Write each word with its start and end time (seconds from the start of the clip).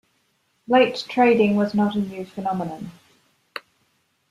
Late 0.67 1.05
trading 1.07 1.55
was 1.57 1.75
not 1.75 1.93
a 1.95 1.99
new 1.99 2.25
phenomenon. 2.25 2.89